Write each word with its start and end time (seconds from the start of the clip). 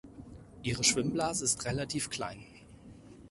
Ihre 0.63 0.83
Schwimmblase 0.83 1.45
ist 1.45 1.63
relativ 1.65 2.09
klein. 2.09 2.43